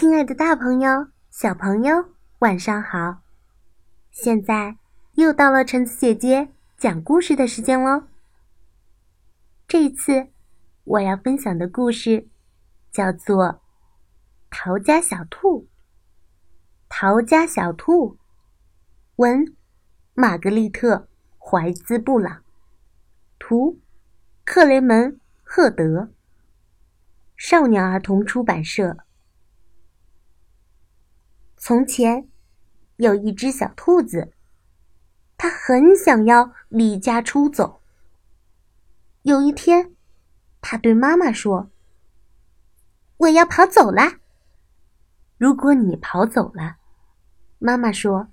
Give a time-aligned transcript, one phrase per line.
[0.00, 1.94] 亲爱的，大朋友、小朋友，
[2.38, 3.20] 晚上好！
[4.10, 4.78] 现在
[5.16, 8.04] 又到了橙子姐姐讲故事的时间喽。
[9.68, 10.28] 这一次
[10.84, 12.26] 我要分享的故事
[12.90, 13.44] 叫做
[14.48, 15.64] 《逃家小兔》。
[16.88, 18.16] 逃家小兔，
[19.16, 19.54] 文：
[20.14, 20.96] 玛格丽特·
[21.36, 22.42] 怀兹·布朗，
[23.38, 23.78] 图：
[24.46, 25.12] 克雷门·
[25.42, 26.10] 赫德，
[27.36, 28.96] 少年儿童出版社。
[31.62, 32.26] 从前，
[32.96, 34.32] 有一只小兔子，
[35.36, 37.82] 它很想要离家出走。
[39.22, 39.94] 有一天，
[40.62, 41.70] 它对妈妈说
[43.18, 44.20] ：“我要跑走了。”
[45.36, 46.78] 如果你跑走了，
[47.58, 48.28] 妈妈说：“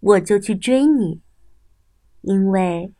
[0.00, 1.22] 我就去追你，
[2.22, 2.92] 因为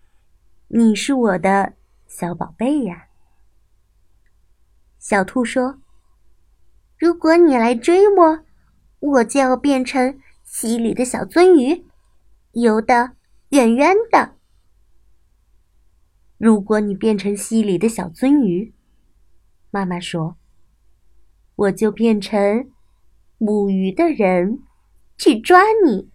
[0.68, 1.74] 你是我的
[2.06, 3.08] 小宝贝呀。”
[5.00, 5.80] 小兔说
[6.96, 8.44] ：“如果你来追我。”
[9.00, 11.84] 我就要变成溪里的小鳟鱼，
[12.52, 13.12] 游得
[13.48, 14.36] 远远的。
[16.38, 18.72] 如果你变成溪里的小鳟鱼，
[19.70, 20.36] 妈妈说，
[21.56, 22.70] 我就变成
[23.38, 24.62] 捕鱼的人
[25.18, 26.10] 去抓你。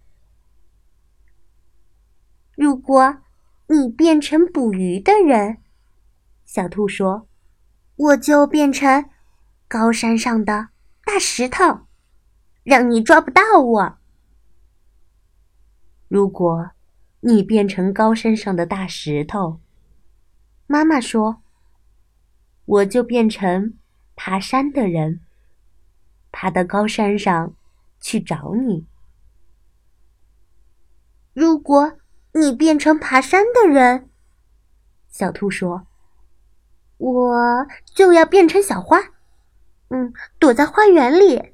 [2.56, 3.18] 如果
[3.68, 5.58] 你变成捕鱼的人，
[6.44, 7.28] 小兔说，
[7.96, 9.10] 我就变成
[9.68, 10.68] 高山上的
[11.04, 11.85] 大石头。
[12.66, 13.98] 让你抓不到我。
[16.08, 16.72] 如果
[17.20, 19.60] 你变成高山上的大石头，
[20.66, 21.40] 妈妈说，
[22.64, 23.78] 我就变成
[24.16, 25.20] 爬山的人，
[26.32, 27.54] 爬到高山上
[28.00, 28.84] 去找你。
[31.34, 31.96] 如果
[32.32, 34.10] 你变成爬山的人，
[35.08, 35.86] 小兔说，
[36.96, 38.98] 我就要变成小花，
[39.90, 41.52] 嗯，躲在花园里。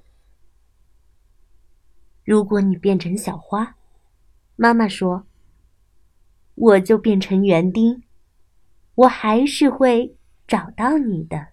[2.24, 3.76] 如果你变成小花，
[4.54, 5.26] 妈妈说，
[6.54, 8.02] 我就变成园丁，
[8.94, 11.48] 我还是会找到你的。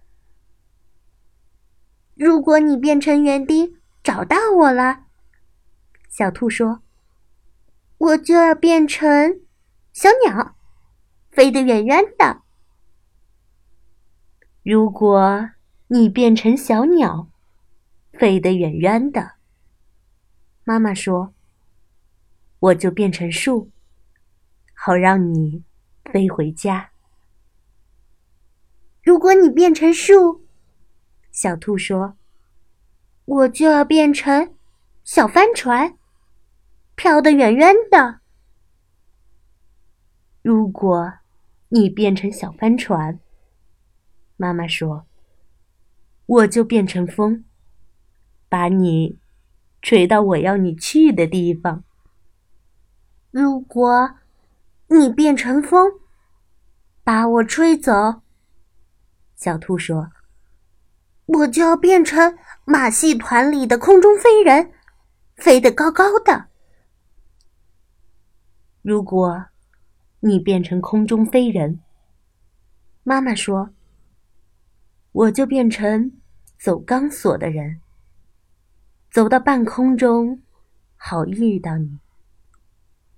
[2.14, 5.06] 如果你变成园丁找到我了，
[6.08, 6.82] 小兔说，
[7.98, 9.40] 我就要变成
[9.92, 10.54] 小鸟，
[11.30, 12.42] 飞得远远的。
[14.62, 15.50] 如果
[15.88, 17.28] 你变成小鸟，
[18.12, 19.39] 飞得远远的。
[20.70, 21.34] 妈妈说
[22.60, 23.72] ：“我就变成树，
[24.72, 25.64] 好让你
[26.12, 26.92] 飞回家。”
[29.02, 30.46] 如果你变成树，
[31.32, 32.16] 小兔说
[33.26, 34.54] ：“我就要变成
[35.02, 35.98] 小帆船，
[36.94, 38.20] 飘得远远的。”
[40.40, 41.14] 如果
[41.70, 43.18] 你变成小帆船，
[44.36, 45.04] 妈妈说
[46.26, 47.44] ：“我就变成风，
[48.48, 49.18] 把你。”
[49.82, 51.84] 吹到我要你去的地方。
[53.30, 54.16] 如果
[54.88, 56.00] 你变成风，
[57.04, 58.22] 把我吹走，
[59.36, 60.10] 小兔说
[61.26, 64.72] ：“我就要变成马戏团里的空中飞人，
[65.36, 66.46] 飞得高高的。”
[68.82, 69.46] 如果
[70.20, 71.80] 你变成空中飞人，
[73.02, 73.70] 妈妈说
[75.12, 76.12] ：“我就变成
[76.58, 77.80] 走钢索的人。”
[79.10, 80.40] 走到半空中，
[80.96, 81.98] 好遇到你。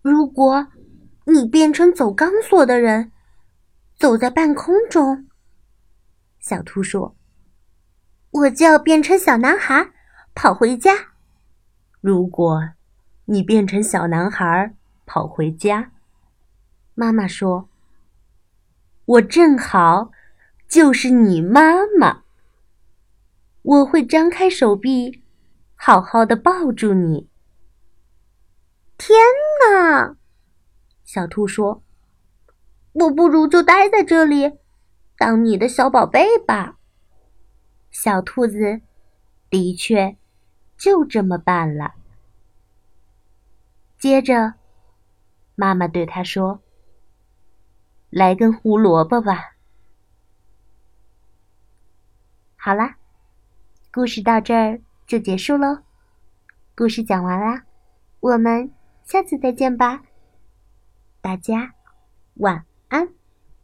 [0.01, 0.69] 如果
[1.27, 3.13] 你变成走钢索的人，
[3.97, 5.29] 走在半空中，
[6.41, 7.15] 小兔说
[8.33, 9.93] ：“我就要变成小男孩，
[10.35, 10.93] 跑回家。”
[12.01, 12.71] 如果
[13.27, 15.93] 你变成小男孩跑回家，
[16.95, 17.69] 妈妈说
[19.05, 20.11] ：“我正好
[20.67, 22.23] 就是你妈妈。”
[23.63, 25.22] 我会张开手臂。
[25.85, 27.29] 好好的抱住你。
[28.97, 29.19] 天
[29.67, 30.17] 哪，
[31.03, 31.83] 小兔说
[32.95, 34.61] ：“我不如就待在这里，
[35.19, 36.79] 当你的小宝贝吧。”
[37.91, 38.81] 小兔子
[39.51, 40.17] 的确
[40.79, 41.95] 就这么办了。
[43.99, 44.55] 接着，
[45.57, 46.63] 妈妈对他说
[48.09, 49.57] ：“来根胡萝卜吧。”
[52.55, 52.99] 好啦，
[53.93, 54.81] 故事到这儿。
[55.07, 55.83] 就结束喽，
[56.75, 57.65] 故事讲完啦，
[58.21, 58.73] 我们
[59.05, 60.03] 下次再见吧，
[61.21, 61.75] 大家
[62.35, 63.22] 晚安。